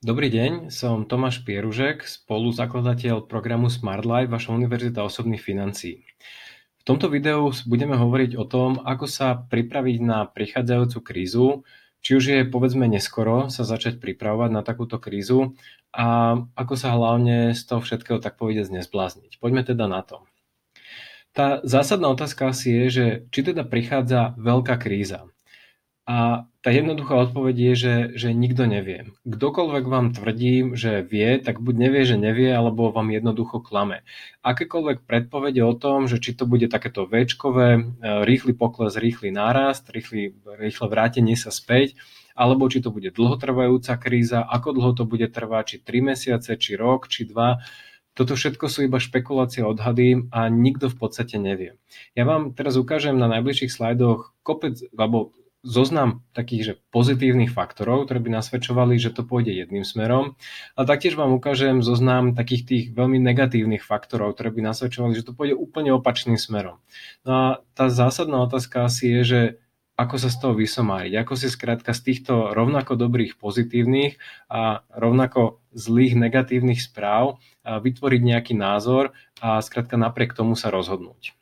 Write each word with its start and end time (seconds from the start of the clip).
Dobrý 0.00 0.32
deň, 0.32 0.72
som 0.72 1.04
Tomáš 1.04 1.44
Pieružek, 1.44 2.08
spoluzakladateľ 2.08 3.28
programu 3.28 3.68
Smart 3.68 4.08
Life, 4.08 4.32
vaša 4.32 4.56
univerzita 4.56 5.04
osobných 5.04 5.44
financií. 5.44 6.08
V 6.80 6.82
tomto 6.88 7.12
videu 7.12 7.52
budeme 7.68 8.00
hovoriť 8.00 8.32
o 8.40 8.48
tom, 8.48 8.80
ako 8.80 9.04
sa 9.04 9.36
pripraviť 9.36 10.00
na 10.00 10.24
prichádzajúcu 10.24 10.98
krízu, 11.04 11.68
či 12.00 12.16
už 12.16 12.24
je 12.32 12.38
povedzme 12.48 12.88
neskoro 12.88 13.52
sa 13.52 13.60
začať 13.68 14.00
pripravovať 14.00 14.48
na 14.48 14.64
takúto 14.64 14.96
krízu 14.96 15.52
a 15.92 16.32
ako 16.56 16.74
sa 16.80 16.96
hlavne 16.96 17.52
z 17.52 17.60
toho 17.60 17.84
všetkého 17.84 18.24
tak 18.24 18.40
povedať 18.40 18.72
nezblázniť. 18.72 19.36
Poďme 19.36 19.68
teda 19.68 19.84
na 19.84 20.00
to. 20.00 20.24
Tá 21.36 21.60
zásadná 21.60 22.08
otázka 22.08 22.48
asi 22.48 22.72
je, 22.72 22.84
že 22.88 23.04
či 23.28 23.52
teda 23.52 23.68
prichádza 23.68 24.32
veľká 24.40 24.80
kríza. 24.80 25.28
A 26.10 26.42
tá 26.66 26.74
jednoduchá 26.74 27.14
odpoveď 27.30 27.70
je, 27.70 27.74
že, 27.78 27.94
že 28.18 28.28
nikto 28.34 28.66
nevie. 28.66 29.14
Kdokoľvek 29.22 29.84
vám 29.86 30.10
tvrdí, 30.10 30.74
že 30.74 31.06
vie, 31.06 31.38
tak 31.38 31.62
buď 31.62 31.74
nevie, 31.86 32.02
že 32.02 32.18
nevie, 32.18 32.50
alebo 32.50 32.90
vám 32.90 33.14
jednoducho 33.14 33.62
klame. 33.62 34.02
Akékoľvek 34.42 35.06
predpovede 35.06 35.62
o 35.62 35.70
tom, 35.70 36.10
že 36.10 36.18
či 36.18 36.34
to 36.34 36.50
bude 36.50 36.66
takéto 36.66 37.06
väčkové, 37.06 37.78
e, 37.78 37.80
rýchly 38.26 38.58
pokles, 38.58 38.98
rýchly 38.98 39.30
nárast, 39.30 39.86
rýchly, 39.86 40.34
rýchle 40.58 40.90
vrátenie 40.90 41.38
sa 41.38 41.54
späť, 41.54 41.94
alebo 42.34 42.66
či 42.66 42.82
to 42.82 42.90
bude 42.90 43.14
dlhotrvajúca 43.14 43.94
kríza, 44.02 44.42
ako 44.42 44.82
dlho 44.82 44.92
to 44.98 45.04
bude 45.06 45.30
trvať, 45.30 45.64
či 45.64 45.76
3 45.86 46.10
mesiace, 46.10 46.58
či 46.58 46.74
rok, 46.74 47.06
či 47.06 47.22
2, 47.22 48.18
toto 48.18 48.34
všetko 48.34 48.66
sú 48.66 48.82
iba 48.82 48.98
špekulácie 48.98 49.62
odhady 49.62 50.26
a 50.34 50.50
nikto 50.50 50.90
v 50.90 50.96
podstate 50.98 51.38
nevie. 51.38 51.78
Ja 52.18 52.26
vám 52.26 52.50
teraz 52.50 52.74
ukážem 52.74 53.14
na 53.14 53.30
najbližších 53.30 53.70
slajdoch 53.70 54.34
kopec, 54.42 54.82
alebo 54.98 55.30
zoznam 55.60 56.24
takých 56.32 56.62
že 56.64 56.74
pozitívnych 56.88 57.52
faktorov, 57.52 58.08
ktoré 58.08 58.20
by 58.20 58.40
nasvedčovali, 58.40 58.96
že 58.96 59.12
to 59.12 59.28
pôjde 59.28 59.52
jedným 59.52 59.84
smerom. 59.84 60.40
A 60.72 60.88
taktiež 60.88 61.20
vám 61.20 61.36
ukážem 61.36 61.84
zoznam 61.84 62.32
takých 62.32 62.62
tých 62.64 62.84
veľmi 62.96 63.20
negatívnych 63.20 63.84
faktorov, 63.84 64.36
ktoré 64.36 64.48
by 64.50 64.72
nasvedčovali, 64.72 65.12
že 65.12 65.26
to 65.28 65.36
pôjde 65.36 65.52
úplne 65.56 65.92
opačným 65.92 66.40
smerom. 66.40 66.80
No 67.28 67.32
a 67.32 67.44
tá 67.76 67.92
zásadná 67.92 68.40
otázka 68.40 68.88
asi 68.88 69.12
je, 69.20 69.22
že 69.22 69.40
ako 70.00 70.16
sa 70.16 70.32
z 70.32 70.36
toho 70.40 70.56
vysomáriť, 70.56 71.12
ako 71.20 71.36
si 71.36 71.52
skrátka 71.52 71.92
z 71.92 72.00
týchto 72.08 72.56
rovnako 72.56 72.96
dobrých 72.96 73.36
pozitívnych 73.36 74.16
a 74.48 74.80
rovnako 74.96 75.60
zlých 75.76 76.16
negatívnych 76.16 76.80
správ 76.80 77.36
vytvoriť 77.68 78.20
nejaký 78.24 78.56
názor 78.56 79.12
a 79.44 79.60
skrátka 79.60 80.00
napriek 80.00 80.32
tomu 80.32 80.56
sa 80.56 80.72
rozhodnúť. 80.72 81.36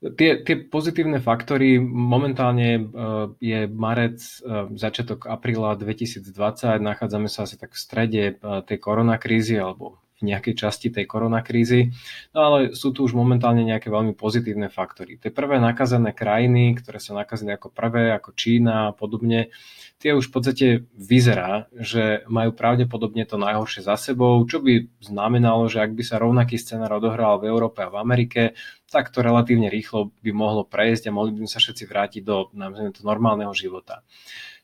Tie, 0.00 0.40
tie 0.40 0.56
pozitívne 0.64 1.20
faktory, 1.20 1.76
momentálne 1.76 2.80
uh, 2.80 3.36
je 3.36 3.68
marec, 3.68 4.16
uh, 4.40 4.72
začiatok 4.72 5.28
apríla 5.28 5.76
2020, 5.76 6.80
nachádzame 6.80 7.28
sa 7.28 7.44
asi 7.44 7.60
tak 7.60 7.76
v 7.76 7.80
strede 7.84 8.22
uh, 8.40 8.64
tej 8.64 8.80
koronakrízy 8.80 9.60
alebo 9.60 10.00
nejakej 10.22 10.54
časti 10.56 10.88
tej 10.92 11.04
koronakrízy. 11.08 11.92
No 12.36 12.40
ale 12.52 12.58
sú 12.76 12.92
tu 12.92 13.04
už 13.04 13.16
momentálne 13.16 13.64
nejaké 13.64 13.88
veľmi 13.88 14.12
pozitívne 14.16 14.68
faktory. 14.68 15.16
Tie 15.16 15.32
prvé 15.32 15.58
nakazené 15.58 16.12
krajiny, 16.12 16.76
ktoré 16.78 17.00
sa 17.00 17.16
nakazili 17.16 17.56
ako 17.56 17.72
prvé, 17.72 18.12
ako 18.12 18.36
Čína 18.36 18.92
a 18.92 18.94
podobne, 18.96 19.52
tie 20.00 20.16
už 20.16 20.28
v 20.28 20.32
podstate 20.32 20.66
vyzerá, 20.96 21.68
že 21.76 22.24
majú 22.28 22.56
pravdepodobne 22.56 23.28
to 23.28 23.36
najhoršie 23.36 23.84
za 23.84 24.00
sebou, 24.00 24.40
čo 24.48 24.64
by 24.64 24.88
znamenalo, 25.04 25.68
že 25.68 25.84
ak 25.84 25.92
by 25.92 26.02
sa 26.04 26.16
rovnaký 26.16 26.56
scenár 26.56 26.96
odohral 26.96 27.36
v 27.36 27.52
Európe 27.52 27.84
a 27.84 27.92
v 27.92 28.00
Amerike, 28.00 28.56
tak 28.88 29.12
to 29.12 29.20
relatívne 29.20 29.68
rýchlo 29.68 30.10
by 30.24 30.32
mohlo 30.32 30.64
prejsť 30.64 31.12
a 31.12 31.14
mohli 31.14 31.36
by 31.36 31.46
sa 31.46 31.60
všetci 31.60 31.84
vrátiť 31.84 32.22
do 32.24 32.48
to 32.96 33.00
normálneho 33.04 33.52
života. 33.52 34.02